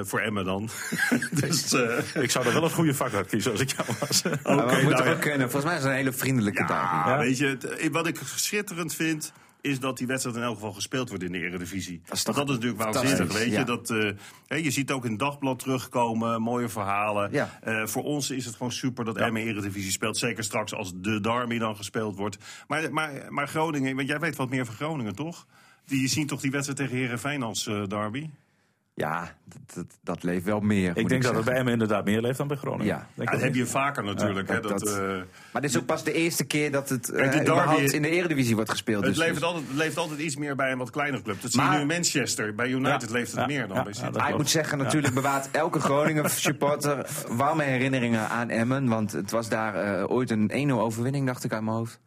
[0.03, 0.69] voor Emma dan.
[1.41, 1.73] dus,
[2.15, 4.23] ik zou er wel een goede vak uit kiezen als ik jou was.
[4.25, 5.51] Oké, okay, nou, ook kennen.
[5.51, 9.33] Volgens mij is het een hele vriendelijke ja, Ja, weet je, wat ik schitterend vind
[9.61, 12.01] is dat die wedstrijd in elk geval gespeeld wordt in de Eredivisie.
[12.05, 13.65] Dat is, dat is natuurlijk waanzinnig, weet je.
[13.65, 17.33] Dat, uh, je ziet ook in het dagblad terugkomen, mooie verhalen.
[17.33, 17.59] Ja.
[17.67, 19.27] Uh, voor ons is het gewoon super dat ja.
[19.27, 20.17] Emmen Eredivisie speelt.
[20.17, 22.37] Zeker straks als de Derby dan gespeeld wordt.
[22.69, 25.47] Maar, maar, maar Groningen, want jij weet wat meer van Groningen, toch?
[25.85, 28.31] Die, je ziet toch die wedstrijd tegen Herenveen als uh, derby?
[28.95, 29.35] Ja,
[29.75, 30.97] dat, dat, leeft wel meer.
[30.97, 32.87] Ik denk dat het bij hem inderdaad meer leeft dan bij Groningen.
[32.87, 34.49] Ja, ja dat heb je vaker natuurlijk.
[34.49, 34.97] hè, dat, uh,
[35.53, 37.35] maar dit is ook pas de eerste keer dat het uh,
[37.93, 39.05] in de Eredivisie wordt gespeeld.
[39.05, 41.43] Het, dus, leeft altijd, het leeft altijd iets meer bij een wat kleinere club.
[41.43, 42.55] Dat zie je nu in Manchester.
[42.55, 44.19] Bij United leeft het meer dan bij City.
[44.29, 48.89] ik moet zeggen, natuurlijk bewaart elke Groningen supporter warme herinneringen aan Emmen.
[48.89, 52.01] Want het was daar uh, ooit een 1-0 overwinning, dacht ik uit mijn hoofd.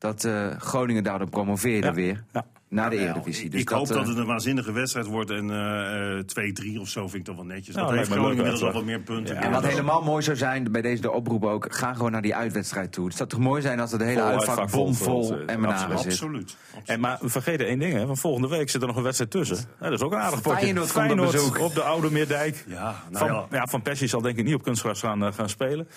[0.00, 1.92] Dat uh, Groningen daardoor promoveerde ja.
[1.94, 2.24] weer.
[2.32, 3.50] Ja naar de Eredivisie.
[3.50, 7.14] Dus ik hoop dat het een waanzinnige wedstrijd wordt en uh, 2-3 of zo vind
[7.14, 7.74] ik toch wel netjes.
[7.74, 9.34] Dat heeft Groningen inmiddels al wat meer punten.
[9.34, 12.22] Ja, en wat helemaal mooi zou zijn, bij deze de oproep ook, ga gewoon naar
[12.22, 13.06] die uitwedstrijd toe.
[13.06, 16.12] Het zou toch mooi zijn als het hele uitvak bomvol en menaren zit.
[16.12, 16.56] Absoluut.
[16.84, 19.30] En maar we vergeten één ding, hè, van volgende week zit er nog een wedstrijd
[19.30, 19.56] tussen.
[19.78, 20.58] dat is ook een aardig potje.
[20.58, 22.64] Feyenoord, Feyenoord op de Oude Meerdijk.
[22.66, 23.66] Ja, nou van, ja.
[23.66, 25.88] van Persie zal denk ik niet op kunstgras gaan, uh, gaan spelen.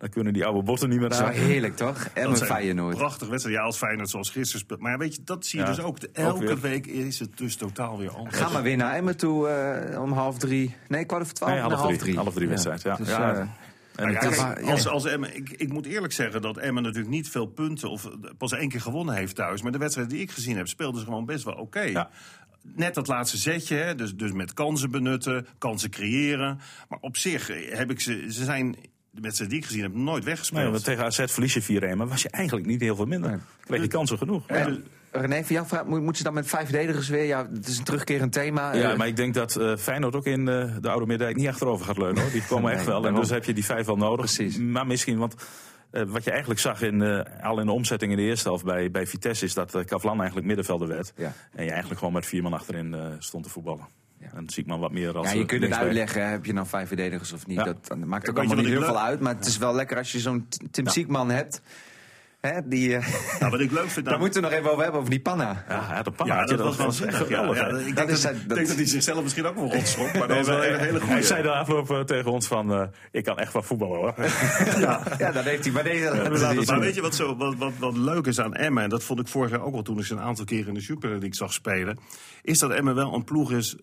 [0.00, 1.34] Dan kunnen die oude botten niet meer aan.
[1.34, 2.08] Zo heerlijk toch?
[2.14, 2.96] En met Feyenoord.
[2.96, 3.56] Prachtig wedstrijd.
[3.56, 4.80] Ja, als Feyenoord zoals gisteren speelt.
[4.80, 5.98] Maar ja, weet je, dat zie je dus ook.
[5.98, 8.36] Elke week is het dus totaal weer anders.
[8.36, 9.48] Ga maar weer naar Emmen toe
[9.92, 10.74] uh, om half drie.
[10.88, 11.52] Nee, kwart over twaalf.
[11.52, 12.16] Nee, half, half drie.
[12.16, 12.96] Half drie wedstrijd, ja.
[12.96, 13.48] Dus, ja.
[14.00, 17.46] Uh, kijk, als, als Emmen, ik, ik, moet eerlijk zeggen dat Emmen natuurlijk niet veel
[17.46, 17.90] punten...
[17.90, 19.62] of pas één keer gewonnen heeft thuis.
[19.62, 21.62] Maar de wedstrijd die ik gezien heb, speelde ze gewoon best wel oké.
[21.62, 21.90] Okay.
[21.90, 22.10] Ja
[22.62, 26.60] net dat laatste zetje, hè, dus, dus met kansen benutten, kansen creëren.
[26.88, 28.76] Maar op zich heb ik ze, ze zijn
[29.10, 30.62] de wedstrijd die ik gezien heb, nooit weggespeeld.
[30.62, 33.40] Nee, want tegen AZ verlies je 4-1, maar was je eigenlijk niet heel veel minder.
[33.60, 34.46] Kreeg je kansen genoeg.
[34.46, 37.24] En, René, van jou vraag, moet, ze dan met vijf verdedigers weer?
[37.24, 38.74] Ja, het is een terugkerend thema.
[38.74, 41.86] Ja, maar ik denk dat uh, Feyenoord ook in uh, de Oude Middijk niet achterover
[41.86, 42.22] gaat leunen.
[42.22, 42.30] Hoor.
[42.30, 43.06] Die komen echt wel.
[43.06, 44.34] En dus heb je die vijf wel nodig.
[44.34, 44.58] Precies.
[44.58, 45.34] Maar misschien, want
[45.92, 47.02] uh, wat je eigenlijk zag in,
[47.42, 49.44] al in de omzetting in de eerste helft bij, bij Vitesse...
[49.44, 51.12] is dat Kavlan eigenlijk middenvelder werd.
[51.16, 51.32] Ja.
[51.52, 53.99] En je eigenlijk gewoon met vier man achterin stond te voetballen.
[54.20, 54.26] Ja.
[54.34, 55.32] En zie ik maar wat meer als.
[55.32, 57.56] Ja, je kunt het uitleggen, heb je nou vijf verdedigers of niet.
[57.56, 57.64] Ja.
[57.64, 59.20] Dat, dat, maakt ook allemaal niet heel veel uit.
[59.20, 61.62] Maar het is wel lekker als je zo'n Tim Siekman hebt.
[62.40, 63.06] Hè, die, uh,
[63.40, 64.06] nou, wat ik leuk vind...
[64.10, 65.64] Daar moeten we nog even over hebben, over die panna.
[65.68, 66.34] Ja, de panna.
[66.34, 67.28] Ja, dat, was wel.
[67.28, 70.12] Ja, ja, ik denk, dat, dat, denk dat hij zichzelf misschien ook wel rotschok.
[70.12, 71.12] Maar dat was wel een hele goede.
[71.12, 72.72] Hij zei de afloop uh, tegen ons van...
[72.72, 74.14] Uh, ik kan echt wel voetballen hoor.
[74.78, 75.72] ja, ja, dat heeft hij.
[75.72, 78.82] Maar, deze, ja, maar weet je wat, zo, wat, wat, wat leuk is aan Emma...
[78.82, 80.74] en dat vond ik vorig jaar ook al toen ik ze een aantal keren in
[80.74, 81.98] de Super League zag spelen...
[82.42, 83.76] is dat Emma wel een ploeg is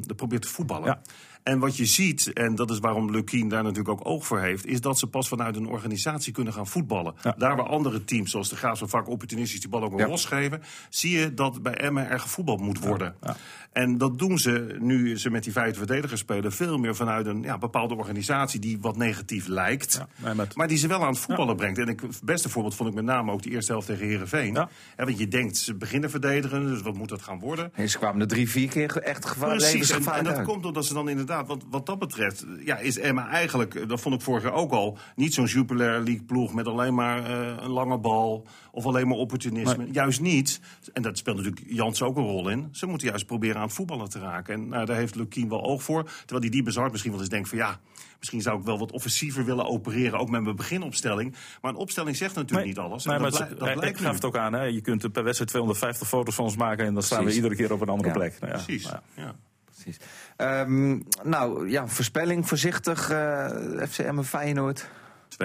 [0.00, 1.00] dat probeert te voetballen.
[1.42, 4.66] En wat je ziet, en dat is waarom Lukien daar natuurlijk ook oog voor heeft,
[4.66, 7.14] is dat ze pas vanuit een organisatie kunnen gaan voetballen.
[7.36, 10.08] Daar waar andere teams, zoals de Graafschap vaak opportunistisch die bal ook ja.
[10.08, 13.14] losgeven, zie je dat bij Emmen er gevoetbald moet worden.
[13.22, 13.36] Ja.
[13.72, 17.42] En dat doen ze, nu ze met die vijfde verdedigers spelen, veel meer vanuit een
[17.42, 20.56] ja, bepaalde organisatie die wat negatief lijkt, nee, met...
[20.56, 21.78] maar die ze wel aan het voetballen brengt.
[21.78, 24.54] En ik, het beste voorbeeld vond ik met name ook die eerste helft tegen Herenveen.
[24.96, 27.70] Want je denkt, ze beginnen verdedigen, dus wat moet dat gaan worden?
[27.74, 30.84] En ze kwamen er drie, vier keer echt gevaarlijk Precies, en, en, dat komt omdat
[30.84, 34.20] ze dan inderdaad inderdaad, wat, wat dat betreft, ja, is Emma eigenlijk, dat vond ik
[34.20, 37.98] vorig jaar ook al, niet zo'n Jupiler League ploeg met alleen maar uh, een lange
[37.98, 39.88] bal of alleen maar opportunisme.
[39.92, 40.60] Juist niet.
[40.92, 42.68] En dat speelt natuurlijk Jans ook een rol in.
[42.72, 44.54] Ze moeten juist proberen aan het voetballen te raken.
[44.54, 46.02] En nou, daar heeft Lukien wel oog voor.
[46.04, 47.80] Terwijl die die bezart misschien wel eens denkt van ja,
[48.18, 51.34] misschien zou ik wel wat offensiever willen opereren, ook met mijn beginopstelling.
[51.60, 53.02] Maar een opstelling zegt natuurlijk niet alles.
[53.02, 54.62] Dat, maar dat, ik gaf het ook aan, hè.
[54.62, 57.72] je kunt per wedstrijd 250 foto's van ons maken en dan staan we iedere keer
[57.72, 58.40] op een andere plek.
[58.40, 58.62] Nou, ja.
[58.62, 58.92] Precies.
[59.16, 59.34] Ja
[59.82, 60.06] precies.
[60.36, 63.10] Um, nou ja, voorspelling voorzichtig.
[63.10, 63.46] Uh,
[63.88, 64.88] FCM Feyenoord.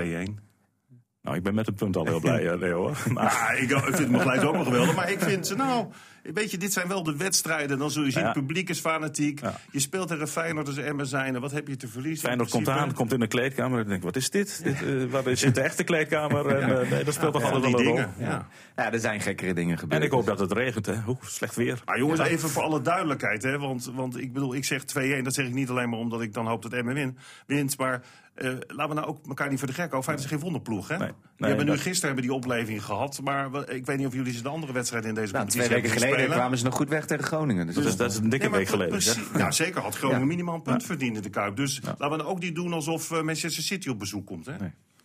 [1.22, 2.92] Nou, ik ben met het punt al heel blij, eh, Leo.
[3.12, 3.24] Maar...
[3.24, 4.96] Ja, ik, ik vind mijn gelijk ook wel geweldig.
[4.96, 5.86] Maar ik vind ze nou...
[6.32, 7.78] Weet je, dit zijn wel de wedstrijden.
[7.78, 9.40] Dan zul je zien, het publiek is fanatiek.
[9.70, 11.40] Je speelt tegen Feyenoord als Emmen zijn.
[11.40, 12.24] Wat heb je te verliezen?
[12.24, 13.80] Feyenoord komt aan, komt in de kleedkamer.
[13.80, 14.64] En denkt, wat is dit?
[14.64, 16.46] dit uh, waar is de echte kleedkamer?
[16.46, 17.96] En, uh, nee, dat speelt toch altijd wel een rol.
[18.18, 18.48] Ja.
[18.76, 20.00] ja, er zijn gekkere dingen gebeurd.
[20.00, 20.94] En ik hoop dat het regent, hè.
[21.06, 21.82] Oeh, slecht weer.
[21.84, 23.58] Maar jongens, even voor alle duidelijkheid, hè.
[23.58, 25.22] Want, want ik bedoel, ik zeg 2-1.
[25.22, 27.78] Dat zeg ik niet alleen maar omdat ik dan hoop dat Emmen win, wint.
[27.78, 28.02] Maar
[28.36, 30.04] uh, laten we nou ook elkaar niet voor de gek houden.
[30.04, 30.96] Feit is geen wonderploeg, hè?
[30.96, 33.20] Nee, nee, we hebben nu gisteren hebben die opleving gehad.
[33.22, 35.82] Maar ik weet niet of jullie ze de andere wedstrijden in deze nou, competitie Twee
[35.82, 37.66] weken geleden kwamen ze nog goed weg tegen Groningen.
[37.66, 38.92] Dus, dus dat is een dikke week geleden.
[38.92, 39.80] Precies, ja, zeker.
[39.80, 41.56] Had Groningen minimaal een punt verdiend in de Kuip.
[41.56, 44.54] Dus laten we nou ook niet doen alsof uh, Manchester City op bezoek komt, hè?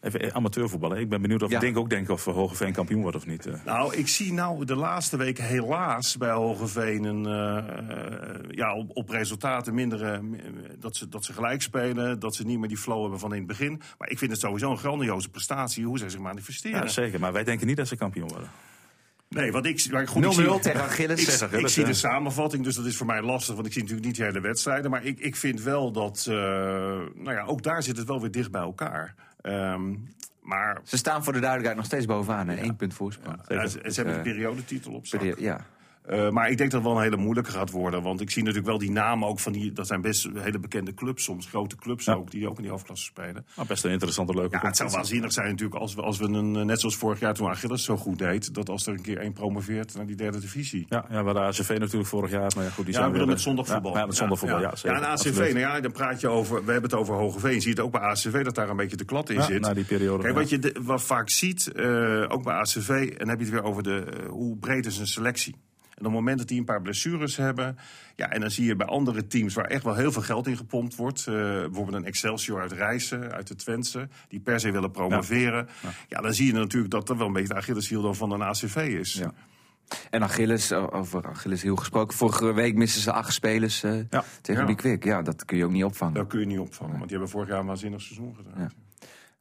[0.01, 0.97] Even amateurvoetballen.
[0.97, 1.59] Ik ben benieuwd of ja.
[1.59, 3.45] Denk ook denken of Hogeveen kampioen wordt of niet.
[3.45, 3.53] Eh.
[3.65, 9.09] Nou, ik zie nou de laatste week helaas bij Hogeveen een, uh, ja, op, op,
[9.09, 10.21] resultaten minder.
[10.79, 13.37] dat, ze, dat ze gelijk spelen, dat ze niet meer die flow hebben van in
[13.37, 13.81] het begin.
[13.97, 16.81] Maar ik vind het sowieso een grandioze prestatie hoe zij zich manifesteren.
[16.81, 17.19] Ja, zeker.
[17.19, 18.49] Maar wij denken niet dat ze kampioen worden.
[19.29, 21.41] Nee, wat ik, maar goed, 0-0 tegen Achilles.
[21.41, 24.07] Ik, ik, zie de samenvatting, dus dat is voor mij lastig, want ik zie natuurlijk
[24.07, 24.91] niet de hele wedstrijden.
[24.91, 28.31] Maar ik, ik vind wel dat, uh, nou ja, ook daar zit het wel weer
[28.31, 29.15] dicht bij elkaar.
[29.49, 30.07] Um,
[30.41, 30.81] maar...
[30.83, 32.61] Ze staan voor de duidelijkheid nog steeds bovenaan, en ja.
[32.61, 33.41] één punt voorsprong.
[33.47, 35.21] Ja, ze, ze, hebben de periodetitel op zak.
[35.37, 35.65] Ja.
[36.09, 38.01] Uh, maar ik denk dat het wel een hele moeilijke gaat worden.
[38.01, 39.71] Want ik zie natuurlijk wel die namen ook van die.
[39.71, 41.45] Dat zijn best hele bekende clubs soms.
[41.45, 42.13] Grote clubs ja.
[42.13, 43.45] ook, die ook in die hoofdklasse spelen.
[43.55, 46.25] Maar best een interessante, leuke Ja, het zou waanzinnig zijn natuurlijk als we, als we
[46.25, 46.55] een.
[46.55, 48.53] Eh, net zoals vorig jaar toen Achilles zo goed deed.
[48.53, 50.85] Dat als er een keer één promoveert naar die derde divisie.
[50.89, 52.51] Ja, ja waar de ACV natuurlijk vorig jaar.
[52.55, 53.97] Maar ja, goed, die ja, zijn weer, met zondagvoetbal.
[53.97, 54.73] Ja, met zondagvoetbal, ja.
[54.83, 56.65] ja, ja, en ACV, nou ja, dan praat je over.
[56.65, 57.53] We hebben het over Hogeveen.
[57.53, 59.61] Je ziet ook bij ACV dat daar een beetje de klad in zit.
[59.61, 60.23] Na die periode.
[60.23, 62.89] Kijk, wat je wat vaak ziet, uh, ook bij ACV.
[62.89, 65.55] En dan heb je het weer over de, uh, hoe breed is een selectie.
[65.99, 67.77] Op het moment dat die een paar blessures hebben...
[68.15, 70.57] Ja, en dan zie je bij andere teams waar echt wel heel veel geld in
[70.57, 71.25] gepompt wordt...
[71.29, 74.07] Uh, bijvoorbeeld een Excelsior uit Rijssen, uit de Twentse...
[74.27, 75.67] die per se willen promoveren.
[75.81, 76.21] Ja, ja.
[76.21, 79.13] dan zie je natuurlijk dat dat wel een beetje de Achilleshiel van een ACV is.
[79.13, 79.33] Ja.
[80.09, 82.17] En Achilles, over Achilles heel gesproken.
[82.17, 84.23] Vorige week missen ze acht spelers uh, ja.
[84.41, 84.73] tegen ja.
[84.73, 85.03] Quick.
[85.03, 86.13] Ja, dat kun je ook niet opvangen.
[86.13, 88.71] Dat kun je niet opvangen, want die hebben vorig jaar een waanzinnig seizoen gedaan.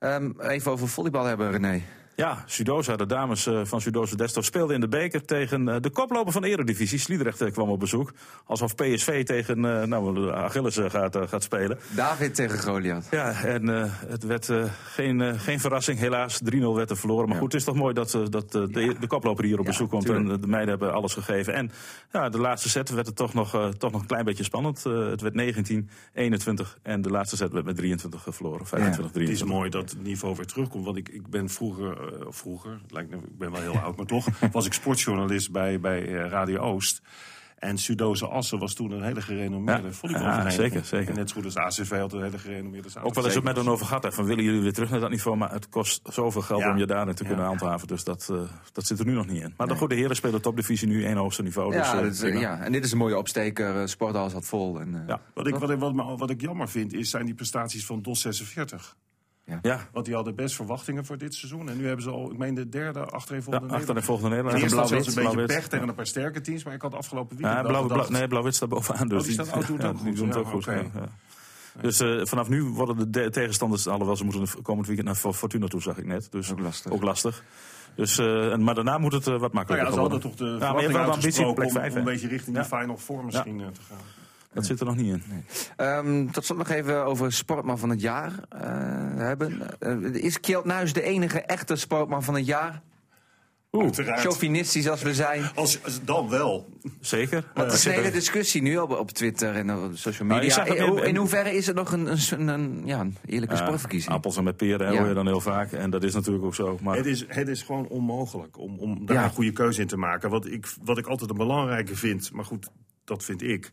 [0.01, 1.83] Um, even over volleybal hebben, René.
[2.19, 5.91] Ja, Sudosa, de dames eh, van Sudosa Desktop speelden in de beker tegen eh, de
[5.91, 6.99] koploper van de Eredivisie.
[6.99, 8.13] Sliedrecht eh, kwam op bezoek.
[8.45, 11.79] Alsof PSV tegen nou, Achilles gaat, gaat spelen.
[11.91, 13.07] David tegen Goliath.
[13.11, 13.67] Ja, en
[14.07, 14.53] het werd
[14.85, 15.99] geen, geen verrassing.
[15.99, 17.29] Helaas, 3-0 werd er verloren.
[17.29, 20.09] Maar goed, het is toch mooi dat, dat de, de, koploper hier op bezoek komt.
[20.09, 21.55] En de meiden hebben alles gegeven.
[21.55, 21.71] En
[22.13, 24.83] ja, de laatste set werd het toch nog, toch nog een klein beetje spannend.
[24.85, 28.67] het werd 19-21 en de laatste set werd met 23 verloren.
[28.67, 28.71] 25-23.
[29.13, 30.85] Het is mooi dat het niveau weer terugkomt.
[30.85, 34.27] Want ik, ik ben vroeger uh, vroeger, lijkt, ik ben wel heel oud, maar toch,
[34.53, 37.03] was ik sportjournalist bij, bij uh, Radio Oost.
[37.59, 39.93] En Sudoze Assen was toen een hele gerenommeerde ja.
[39.93, 40.53] volleybalvereniging.
[40.53, 41.09] zeker, zeker.
[41.09, 43.57] En net zo goed als ACV had een hele gerenommeerde Ook wel eens ook met
[43.57, 44.15] een over gehad.
[44.15, 45.37] Van willen jullie weer terug naar dat niveau?
[45.37, 47.89] Maar het kost zoveel geld om je daar te kunnen handhaven.
[47.89, 48.41] Dus dat, uh,
[48.73, 49.55] dat zit er nu nog niet in.
[49.57, 49.77] Maar nee.
[49.77, 51.75] goed, de heren spelen topdivisie nu één hoogste niveau.
[51.75, 53.89] Ja, dus, uh, ja, en dit is een mooie opsteker.
[53.89, 54.81] Sporthal zat vol.
[54.81, 55.21] En, ja.
[55.35, 58.21] wat, ik, wat, ik, wat, wat ik jammer vind, is, zijn die prestaties van DOS
[58.21, 58.97] 46.
[59.49, 59.59] Ja.
[59.63, 59.89] ja.
[59.93, 61.69] Want die hadden best verwachtingen voor dit seizoen.
[61.69, 64.63] En nu hebben ze al, ik meen, de derde achtereenvolgende ja, achtereenvolgende Nederland.
[64.63, 66.65] Eerst was een beetje pech tegen een paar sterke teams.
[66.65, 69.09] Maar ik had afgelopen weekend ja, blauw, blauw, Nee, Blauw-Wit staat bovenaan.
[69.09, 70.67] Dus oh, die, staat, oh, doet ja, die doen het ook goed.
[70.67, 70.91] Okay.
[70.95, 71.09] Ja.
[71.81, 75.83] Dus uh, vanaf nu worden de tegenstanders, alhoewel ze moeten komend weekend naar Fortuna toe,
[75.83, 76.29] zag ik net.
[76.31, 76.93] Dus ook lastig.
[76.93, 77.45] Ook lastig.
[77.95, 80.21] Dus, uh, maar daarna moet het uh, wat makkelijker nou ja, worden.
[80.21, 81.85] toch de ja, maar je hebt wel ambitie op plek 5.
[81.85, 83.99] Om, om een beetje richting die Final Four misschien te gaan.
[84.53, 85.23] Dat zit er nog niet in.
[85.29, 85.89] Nee.
[85.89, 88.61] Um, tot slot nog even over sportman van het jaar uh,
[89.17, 89.63] hebben.
[89.81, 92.83] Uh, is Kjeld Nuis de enige echte sportman van het jaar?
[93.73, 95.45] Oeh, chauvinistisch als we zijn.
[95.55, 96.69] Als, als, dan wel.
[97.01, 97.45] Zeker.
[97.55, 100.65] Want het is een hele discussie nu op, op Twitter en op social media.
[100.65, 104.15] Nou, in, in, hoeverre is het nog een, een, een ja, een eerlijke uh, sportverkiezing?
[104.15, 104.99] Appels en met peren ja.
[104.99, 105.73] hoor je dan heel vaak.
[105.73, 106.79] En dat is natuurlijk ook zo.
[106.83, 106.97] Maar...
[106.97, 109.25] Het, is, het is gewoon onmogelijk om, om daar ja.
[109.25, 110.31] een goede keuze in te maken.
[110.31, 112.71] Wat ik, wat ik altijd een belangrijke vind, maar goed,
[113.05, 113.73] dat vind ik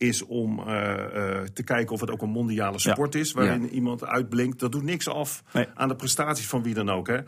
[0.00, 3.20] is om uh, uh, te kijken of het ook een mondiale sport ja.
[3.20, 3.32] is.
[3.32, 3.68] Waarin ja.
[3.68, 4.58] iemand uitblinkt.
[4.58, 5.66] Dat doet niks af nee.
[5.74, 7.06] aan de prestaties van wie dan ook.
[7.06, 7.18] Hè.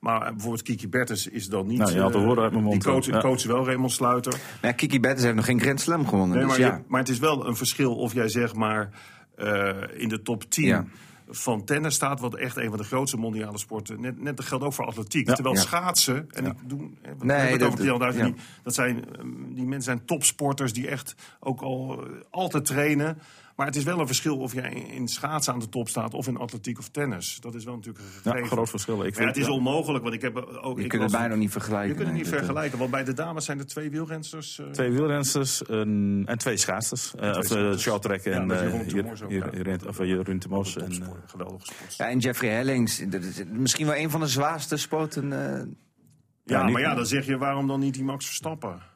[0.00, 1.78] Maar bijvoorbeeld Kiki Bertens is dan niet...
[1.78, 2.82] Nou, je had horen uit mijn mond.
[2.82, 3.20] Die coach, ja.
[3.20, 4.34] coach wel Raymond Sluiter.
[4.62, 6.36] Ja, Kiki Bertens heeft nog geen Grand Slam gewonnen.
[6.36, 6.76] Nee, dus maar, ja.
[6.76, 8.90] je, maar het is wel een verschil of jij zeg maar
[9.38, 10.88] uh, in de top 10...
[11.34, 14.00] Van tennis staat, wat echt een van de grootste mondiale sporten.
[14.00, 15.28] Net, net dat geldt ook voor atletiek.
[15.28, 15.60] Ja, Terwijl ja.
[15.60, 16.90] schaatsen, en ik doe,
[17.20, 19.04] nee, dat, over dat, zijn,
[19.48, 23.18] die mensen zijn topsporters die echt ook al altijd trainen.
[23.62, 26.26] Maar het is wel een verschil of jij in schaatsen aan de top staat of
[26.26, 27.38] in atletiek of tennis.
[27.40, 28.36] Dat is wel natuurlijk een.
[28.36, 29.04] Ja, groot verschil.
[29.04, 30.76] Ik vind, het is onmogelijk, want ik heb ook...
[30.76, 31.88] Je ik kunt het bijna niet vergelijken.
[31.88, 34.58] Je kunt het niet nee, vergelijken, want bij de dames zijn er twee wielrensters.
[34.58, 34.66] Uh...
[34.66, 37.12] Twee wielrensters een, en twee schaatsers.
[37.20, 40.76] Uh, of uh, shorttrack en Jeroen Temors.
[41.26, 41.96] Geweldige sport.
[41.96, 43.04] Ja, en Jeffrey Hellings,
[43.52, 45.28] misschien wel een van de zwaarste sporten...
[46.44, 48.90] ja, maar ja, dan zeg je waarom dan niet die Max Verstappen?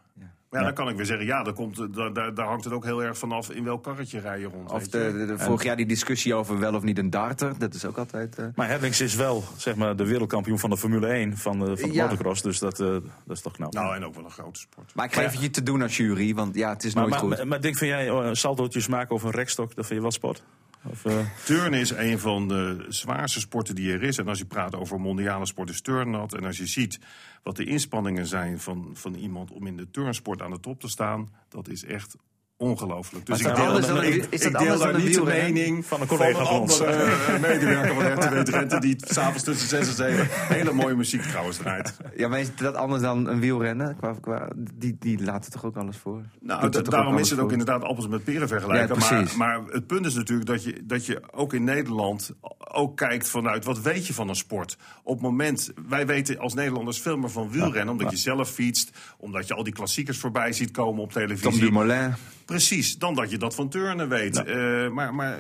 [0.51, 3.03] Ja, dan kan ik weer zeggen, ja, daar, komt, daar, daar hangt het ook heel
[3.03, 4.73] erg vanaf in welk karretje rij je rond.
[4.73, 7.75] Of de, de, de, vorig jaar die discussie over wel of niet een darter, dat
[7.75, 8.39] is ook altijd...
[8.39, 8.47] Uh...
[8.55, 11.89] Maar Hellings is wel, zeg maar, de wereldkampioen van de Formule 1 van de, van
[11.89, 12.05] de ja.
[12.05, 12.87] motocross, dus dat, uh,
[13.25, 13.73] dat is toch knap.
[13.73, 14.95] Nou, en ook wel een grote sport.
[14.95, 17.19] Maar ik geef het je te doen als jury, want ja, het is nooit maar,
[17.19, 17.37] goed.
[17.37, 20.11] Maar, maar denk van jij, uh, saldootjes maken over een rekstok, dat vind je wel
[20.11, 20.43] sport?
[20.91, 21.27] Of, uh...
[21.45, 24.19] Turnen is een van de zwaarste sporten die er is.
[24.19, 26.35] En als je praat over mondiale sport is turnat.
[26.35, 26.99] En als je ziet
[27.43, 30.89] wat de inspanningen zijn van, van iemand om in de turnsport aan de top te
[30.89, 32.17] staan, dat is echt
[32.59, 33.27] ongelooflijk.
[33.27, 36.45] Dus ik deel, dan, ik, is ik deel daar niet de mening van een collega
[36.45, 38.81] van, een medewerker van RTW Drenthe...
[38.81, 41.97] die s'avonds tussen 6 en 7 hele mooie muziek trouwens draait.
[42.17, 43.97] Ja, maar is dat anders dan een wielrennen?
[43.97, 46.23] Qua, qua, die, die laten toch ook alles voor?
[46.41, 48.97] Nou, da, daarom is het ook inderdaad appels met peren vergelijken.
[48.99, 52.33] Ja, maar, maar het punt is natuurlijk dat je, dat je ook in Nederland...
[52.59, 54.77] ook kijkt vanuit wat weet je van een sport.
[55.03, 57.85] Op het moment, wij weten als Nederlanders veel meer van wielrennen...
[57.85, 61.51] Ja, omdat je zelf fietst, omdat je al die klassiekers voorbij ziet komen op televisie.
[61.51, 62.15] Tom Dumoulin.
[62.47, 64.43] Precies, dan dat je dat van turnen weet.
[64.47, 65.39] Uh, maar, maar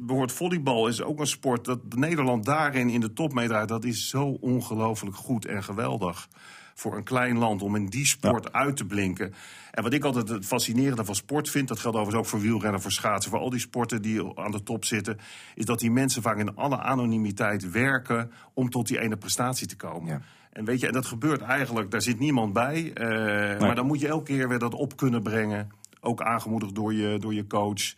[0.00, 3.68] behoort volleybal is ook een sport dat Nederland daarin in de top meedraait.
[3.68, 6.28] Dat is zo ongelooflijk goed en geweldig
[6.74, 8.58] voor een klein land om in die sport ja.
[8.58, 9.34] uit te blinken.
[9.70, 12.80] En wat ik altijd het fascinerende van sport vind, dat geldt overigens ook voor wielrennen,
[12.80, 15.18] voor schaatsen, voor al die sporten die aan de top zitten,
[15.54, 19.76] is dat die mensen vaak in alle anonimiteit werken om tot die ene prestatie te
[19.76, 20.08] komen.
[20.08, 20.20] Ja.
[20.52, 22.92] En weet je, en dat gebeurt eigenlijk, daar zit niemand bij.
[22.94, 23.58] Uh, nee.
[23.58, 27.18] Maar dan moet je elke keer weer dat op kunnen brengen ook aangemoedigd door je,
[27.18, 27.94] door je coach.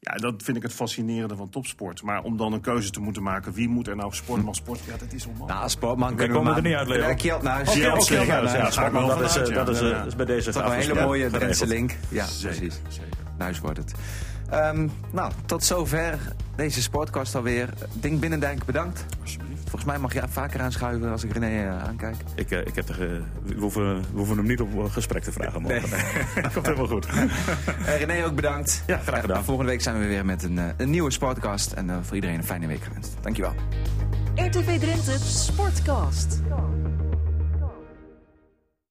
[0.00, 2.02] Ja, dat vind ik het fascinerende van topsport.
[2.02, 4.80] Maar om dan een keuze te moeten maken, wie moet er nou sportman sport?
[4.86, 5.58] Ja, dat is onmogelijk.
[5.58, 7.14] Nou, sportman kunnen we komen er niet uit, Leo.
[7.14, 7.68] Kjeldnuis.
[7.68, 8.42] Oké, okay.
[8.42, 11.96] Ja, sportman, dat is, dat is, is bij deze Toch een hele mooie Drentse link.
[12.08, 12.80] Ja, precies.
[13.38, 13.94] Nuis wordt het.
[14.54, 16.18] Um, nou, tot zover
[16.56, 17.68] deze sportcast alweer.
[17.92, 19.04] Ding Binnendijk, bedankt.
[19.68, 22.16] Volgens mij mag je vaker aanschuiven als ik René uh, aankijk.
[22.34, 25.32] Ik, uh, ik heb er, uh, we, hoeven, we hoeven hem niet op gesprek te
[25.32, 25.90] vragen morgen.
[25.90, 26.42] Nee.
[26.42, 27.06] dat komt helemaal goed.
[27.98, 28.82] René ook bedankt.
[28.86, 29.44] Ja, graag gedaan.
[29.44, 31.72] volgende week zijn we weer met een, een nieuwe sportcast.
[31.72, 33.16] En voor iedereen een fijne week gewenst.
[33.20, 33.54] Dankjewel.
[34.34, 36.40] RTV Drenthe Sportcast.